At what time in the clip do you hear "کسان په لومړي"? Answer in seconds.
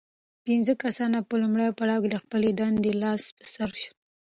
0.83-1.67